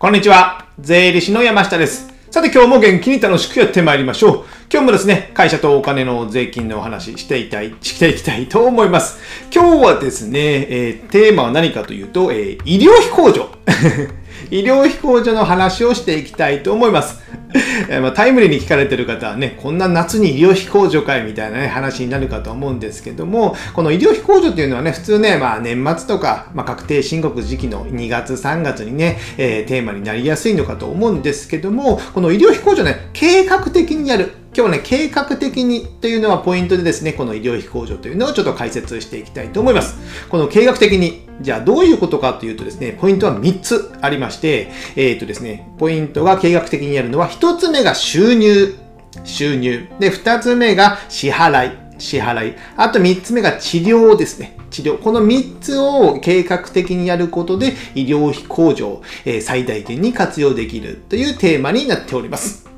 [0.00, 0.64] こんにちは。
[0.78, 2.08] 税理士の山下です。
[2.30, 4.44] さて今日も元気に楽しくやってまいりましょう。
[4.72, 9.18] 今日もですね、会社とお金の税金のお話していきたい、していきたいと思います。
[9.54, 13.50] 今日はですね、えーテーマは何かというと、えー医療費控除。
[14.50, 17.20] 医療費控除の話をしていきたいと思います。
[18.00, 34.32] まあ、タイムリーに聞かれてる方はね、こんな夏に医療費控除かいみたいな、ね、話になるかと思うんですけども、この医療費控除っていうのはね、普通ね、まあ、年末とか、まあ、確定申告時期の2月、3月にね、えーテーマになりやすいのかと思うんですけども、この医療費控除ね、計画的にやる。
[34.52, 39.96] 今日ね、計画的にというのはポイントでですね、この医療費控除というのをちょっと解説していきたいと思います。
[40.28, 48.74] この計画的に、じゃあどういうことかというとですね、ポイントは3つありまして、えっ、とですね、ポイントが計画的にやるのは、1つ目が収入。
[49.22, 49.88] 収入。
[50.00, 51.78] で、2つ目が支払い。
[51.98, 52.56] 支払い。
[52.76, 54.56] あと3つ目が治療ですね。
[54.70, 54.98] 治療。
[54.98, 59.02] この3つを計画的にやることで、医療費控除を、
[59.42, 62.69] 最大限に活用できるというテーマになっております。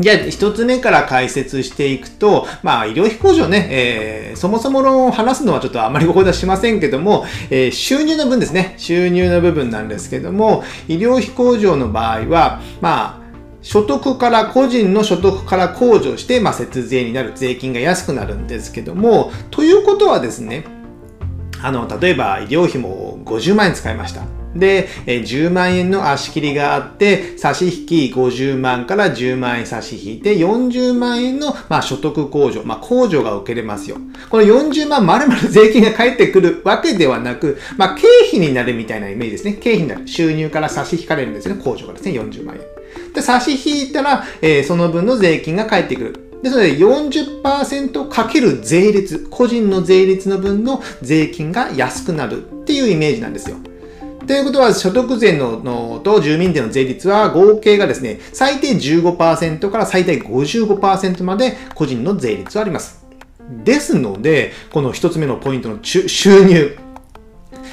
[0.00, 13.22] じゃあ、一つ目から解説していくと、まあ、医療費控除ね、えーそもそも論を話すのはちょっとあまりここではしませんけども、えー収入の分ですね、収入の部分なんですけども、医療費控除の場合は、まあ、
[13.60, 20.64] 所得から、個人の所得から控除して、まあ、節税になる、税金が安くなるんですけども、ということはですね、
[21.62, 24.41] あの、例えば医療費も50万円使いました。
[24.54, 33.96] で、10万円の足切りがあって、差し引き50万から10万円差し引いて、40万円の、まあ、所得控除、まあ、控除が受けれますよ。
[34.28, 39.54] この40万丸々税金が返ってくるわけではなく、まあ、経費になるみたいなイメージですね。
[39.54, 40.06] 経費になる。
[40.06, 41.54] 収入から差し引かれるんですね。
[41.54, 42.62] 控除がですね、40万円。
[43.14, 46.32] で、差し引いたら、えーその分の税金が返ってくる。
[46.42, 53.56] ですので、40%かける税率、個人の税率の分の税金が安くなるっていうイメージなんですよ。
[54.26, 63.04] ということは、所得税ののと住民税の税率は合計がですね、最低15%から最大55%まで個人の税率はあります。
[63.64, 66.78] ですので、この一つ目のポイントの収入。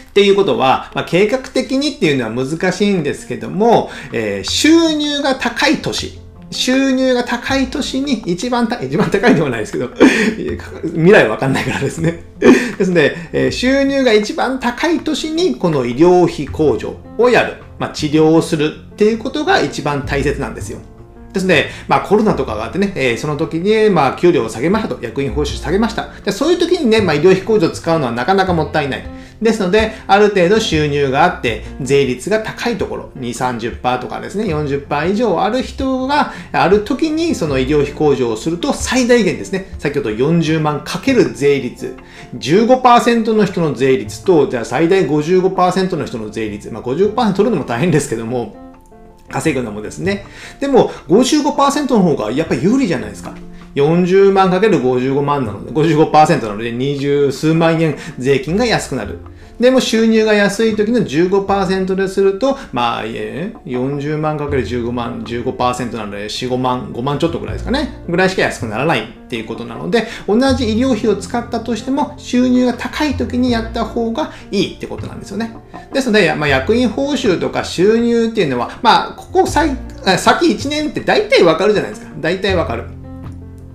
[0.09, 6.19] っていうことは、まあ、計画的にっていうのは難しいんですけども、えー収入が高い年、
[6.51, 9.89] 収入が高い年に一番た、 一番高いではないですけど、
[10.83, 12.23] 未来わかんないからですね。
[12.39, 20.79] ですので、え収入が一番高い年にこの医療費控除をやる、まあ、治療をするっていうことが一番大切なんですよ。
[21.33, 26.09] ですね、まあコロナとかがあってね、えーその時に、まあ給料を下げましたと、役員報酬下げました。
[26.25, 29.03] でそういう時にね、まあ医療費控除を使うのはなかなかもったいない。
[29.41, 33.29] ですので、ある程度収入があって、税率が高いところ、2、
[33.81, 41.95] 30%とかですね、40%以上ある人が、ある時にその医療費控除をすると最大限ですね、先ほど40万かける税率、
[42.37, 48.55] 15%の人の税率と、じゃあ最大55%の人の税率、まあ50%取るのも大変ですけども、
[49.29, 50.25] 稼ぐのもですね。
[50.59, 53.33] でも、55%の方がやっぱり有利じゃないですか。
[53.75, 59.19] 40万かける55万なので、55%なので、二十数万円税金が安くなる。
[59.59, 68.01] でも収入が安い時の15%ですると、まあ、いえ、40万かける15万、15%なので、4、5万、5万ちょっとぐらいですかね。
[68.07, 75.53] ぐらいしか安くならないっていうことなので、同じ医療費を使ったとしても、収入が高い時にやった方がいいってことなんですよね。
[75.93, 79.75] ですので、まあ、役員報酬とか収入っていうのは、まあ、ここ先、
[80.17, 82.11] 先1年って大体わかるじゃないですか。
[82.21, 82.98] 大体わかる。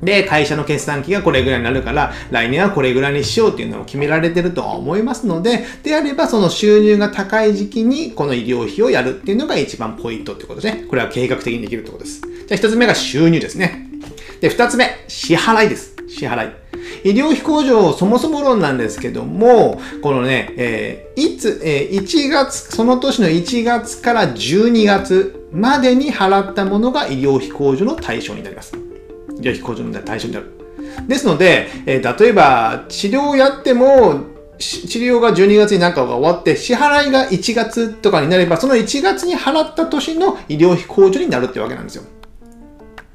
[0.05, 10.85] で、会社の決算期がこれぐらいになるから、来年はこれぐらいにしようっていうのを決められてるとは思いますので、であればその収入が高い時期にこの医療費をやるっていうのが一番ポイントってことですね。
[10.89, 12.21] これは計画的にできるってことです。
[12.21, 13.89] じゃあ一つ目が収入ですね。
[14.41, 15.95] で、二つ目、支払いです。
[16.09, 16.53] 支払い。
[17.05, 28.73] 医療費控除そもそも論なんですけども、このね、えーいつ、えー1月、その年の1月から12月までに払ったものが医療費控除の対象になります。
[29.39, 30.50] 医療費控除の対象になる。
[31.09, 34.25] ですので、えー例えば治療をやっても、
[34.59, 42.05] 治療が12月になんかが終わって、支払いが1月とかになれば、その1月に払った年の医療費控除になるってわけなんですよ。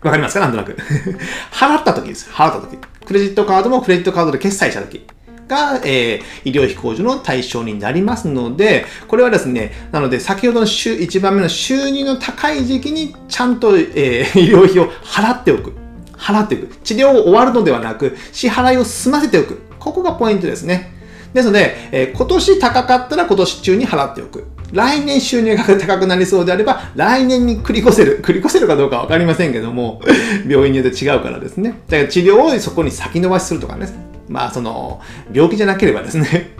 [0.01, 0.41] わかりますか？
[0.41, 0.75] なんとなく。
[1.51, 2.29] 払った時です。
[2.31, 2.77] 払った時。
[3.05, 5.05] クレジットカードもクレジットカードで決済した時
[5.47, 15.73] が、えー医療費控除の対象になりますので、これはですね、なので先ほどの週1番目の収入の高い時期にちゃんと、えー 医療費を払っておく。
[16.19, 16.67] 払っておく。
[16.83, 19.61] 治療を終わるのではなく、支払いを済ませておく。
[19.79, 20.91] ここがポイントですね。
[21.33, 24.45] ですので、えー今年高かったら今年中に払っておく。
[24.71, 28.21] 来年収入が高くなりそうであれば、来年に繰り越せる。
[28.21, 30.01] 繰り越せるかどうかわかりませんけども、
[30.47, 31.79] 病院によって違うからですね。
[31.87, 33.87] だから治療をそこに先延ばしするとかね。
[34.27, 35.01] まあ、その、
[35.33, 36.58] 病気じゃなければですね。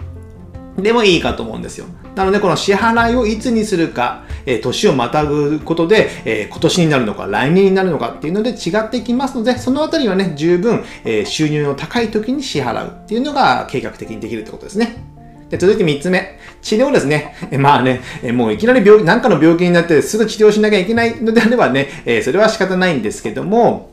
[0.82, 1.86] でもいいかと思うんですよ。
[2.16, 15.04] なので、この支払いをいつにするか、えー、年をまたぐことで、えー、今年になるのか、来年になるのかっていうので違ってきますので、そのあたりはね、十分、えー、収入の高い時に支払うっていうのが計画的にできるってことですね。
[15.50, 16.38] で、続いて3つ目。
[16.62, 17.36] 治療ですね。
[17.52, 23.92] えまあね、えもういきなり病気、なんかの病気になってすぐ治療しなきゃいけないのであればね、えそれは仕方ないんですけども、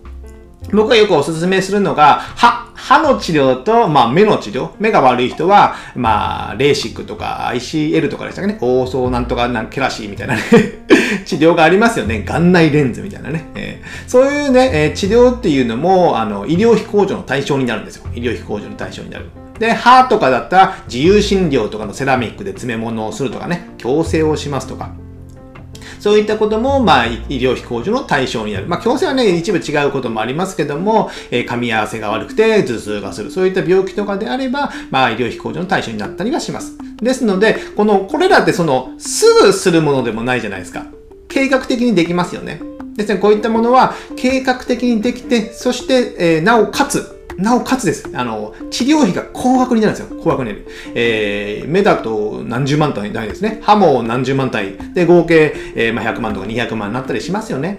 [0.73, 4.71] 僕がよくおすすめするのが、歯、歯の治療と、まあ、目の治療。
[4.79, 8.59] 目が悪い人は、まあ、レーシックとか ICL とかでしたかね。
[8.61, 10.43] オーソーなんとかなんケラシーみたいなね
[11.25, 12.23] 治療がありますよね。
[12.25, 13.47] 眼内レンズみたいなね。
[13.55, 18.05] えー、そういうね、えー、治療っていうのも、あの、医療費控除の対象になるんですよ。
[18.15, 19.27] 医療費控除の対象になる。
[19.59, 24.91] で、歯とかだったら自由診療とかのセラミックで詰め物をするとかね、矯正をしますとか。
[26.07, 28.69] そういったことも、まあ、医療費控除の対象になる。
[28.69, 33.33] まあ、矯正はね、一部違うこともありますけども、えー、噛み合わせが悪くて頭痛がする。
[33.33, 36.79] そういった病気とかであれば、まあ、医療費控除の対象になったりはします。
[37.03, 40.87] ですので、この、これらってその、すぐするものでもないじゃないですか。
[41.27, 42.61] 計画的にできますよね。
[42.95, 48.09] ですね、こういったものは計画的にできて、そして、えー、なおかつ、なおかつです。
[48.15, 50.21] あの、治療費が高額になるんですよ。
[50.23, 50.67] 高額になる。
[50.95, 53.61] えー、目だと何十万単位ですね。
[53.63, 54.95] 歯も何十万単位。
[54.95, 57.79] で、合計、えー、まあ、100万とか200万になったりしますよね。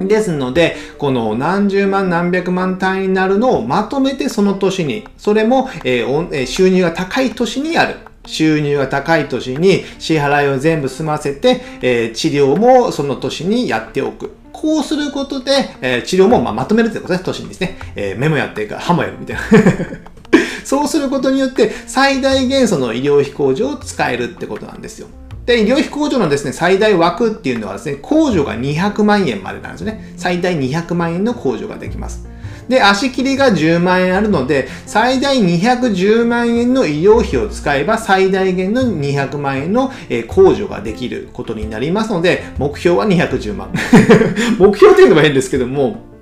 [0.00, 7.96] ですので、この何十万何百万単位になるのをまとめてその年に、それも、えー、収入が高い年にやる。
[8.24, 14.41] 収入が高い年に支払いを全部済ませて、えー、治療もその年にやっておく。
[14.52, 17.78] こうすることで、えー、治療もままとめるということです、都心ですね。
[17.96, 19.42] えー、目もやってるから歯もやるみたいな。
[20.64, 25.08] そうすることによって、最大限その医療費控除を使えるってことなんですよ。
[25.46, 30.14] で、医療費控除のですね、最大枠っていうのはですね、控除が200万円までなんですよね。
[30.16, 32.28] 最大200万円の控除ができます。
[32.68, 43.70] で、足切りが10万円あるので、最大210万円の医療費を使えば最大限の200万円の控除ができることになりますので、目標は210万。
[44.58, 46.12] 目標っていうのは変ですけども、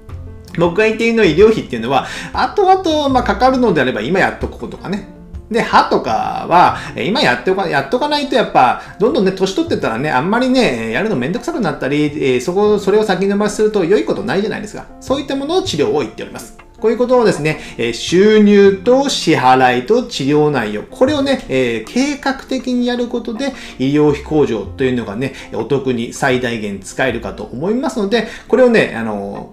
[0.59, 5.09] 僕が言っているの医療費っていうのは、後々、まあ、かかるのであれば今やっとこことかね。
[5.51, 14.87] で、歯とかは、今やっておか、やっとかないとやっぱ、どんどんね、年取ってたらね、あんまりね、やるのめんどくさくなったり、え、そこ、それを先延ばしすると良いことないじゃないですか。
[15.01, 16.57] そういったものを治療を言っております。
[16.79, 29.53] こういうことをですね、え収入と支払いと治療内容、これをね、え、計画的にやることで、医療費控除というのがね、お得に最大限使えるかと思いますので、これをね、あの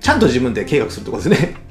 [0.00, 1.65] ちゃんと自分で計画するところですね。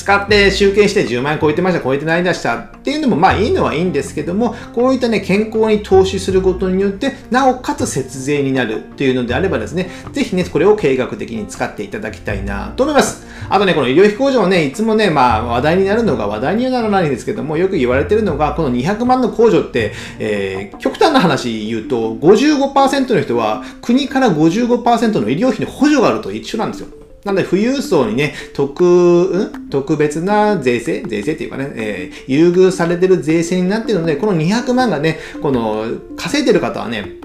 [0.00, 13.26] 使って集計して10万円超えてました、超えてないでしたっていうのもまあいいのはいいんですけども、こういったね、健康に投資することによって、なおかつ節税になるっていうのであればですね、ぜひね、これを計画的に使っていただきたいなと思います。
[13.50, 26.99] あとね、この医療費控除はね、いつもね、まあ話題になるのが話題にはならないんですけども、よく言われてるのが、この200万の控除って、えー、極端な話言うと、55%の人は国から55%の医療費の補助があると一緒なんですよ。
[27.24, 29.68] なので、富裕層にね、特、ん？
[29.68, 31.02] 特別な税制？
[31.02, 35.84] 税制っていうかね、えー、優遇されてる税制になってるので、この200万がね、この、
[36.16, 37.20] 稼いでる方はね、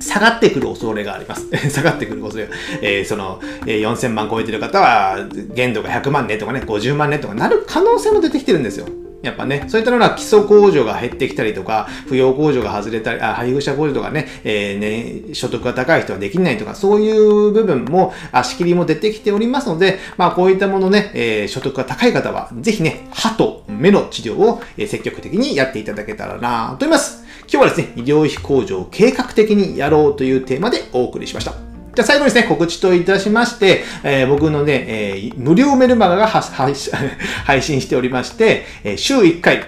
[0.00, 1.46] 下がってくる恐れがあります。
[1.70, 2.48] 下がってくる恐れ。
[2.80, 8.86] えー、その、えー、4000万超えてる方は、限度が100万ねとかね、50万ねとかなる可能性も出てきてるんですよ。
[9.22, 18.12] やっぱね、そういったのは基礎控除が減ってきたりとか、扶養控除が外れたり、あ配偶者控除とかね、えー、ね、所得が高い人はできないとか、そういう部分も、
[18.44, 27.24] 仕切りも出てきておりますので、まあこういったものね、えー、所得が高い方は、ぜひね、歯と目の治療を積極的にやっていただけたらなと思います。
[27.50, 31.67] 今日はですね、医療費控除を計画的にやろうというテーマでお送りしました。
[31.98, 39.66] じゃあ最後にですね、告知といたしまして、えー、僕のね、えー、無料メルマガが 配信しておりまして、えー、週1回、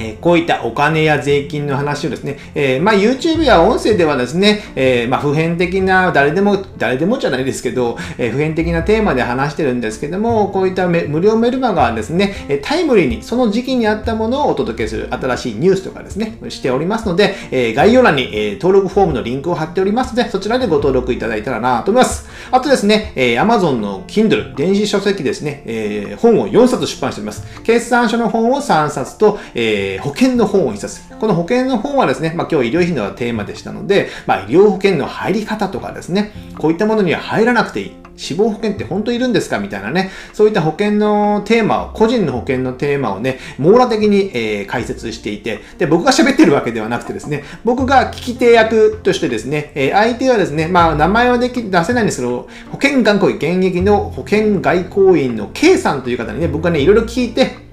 [0.00, 22.28] えこういったお金や税金の話をですね、えー、まあ、YouTube や音声ではですね、えー、まあ、普遍的な、誰でも、誰でもじゃないですけど、えー、普遍的なテーマで話してるんですけども、こういった無料メルマガはですね、タイムリーにその時期にあったものをお届けする新しいニュースとかですね、しておりますので、え概要欄に、え登録フォームのリンクを貼っておりますので、そちらでご登録いただいたらなと思います。
[22.50, 27.44] あとですね、え Amazon の Kindle、電子書籍ですね、え本を4冊出版しております。
[27.62, 31.02] 決算書の本を3冊と、え保険の本を1冊。
[31.18, 37.92] この保険の本はですね、まあ、今日医療費のテーマでしたので、まあ、医療保険の入り方とかですね、こういったものには入らなくていい。
[38.20, 57.69] 死亡保険って本当いるんですかみたいなね、そういった保険のテーマを、個人の保険のテーマをね、網羅的に、えー、解説していて、で、僕が喋ってるわけではなくてですね、僕が聞き手役としてですね、えー、相手はですね、まあ、名前はでき出せないんですけど、保険外交員、現役の保険外交員の K さんという方にね、僕がね、いろいろ聞いて、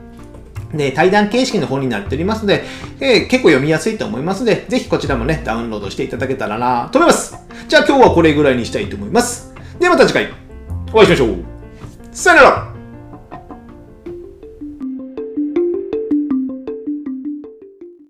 [0.78, 2.64] ね、対談形式の本になっておりますので、
[3.00, 7.36] えー、結構読みやすいと思いますので、ぜひこちらもね、ダウンロードしていただけたらなと思います。
[7.68, 9.54] じゃあ今日はこれぐらいにしたいと思います。
[9.80, 10.30] ではまた次回、
[10.94, 11.38] お会いしましょう。
[12.12, 12.77] さよなら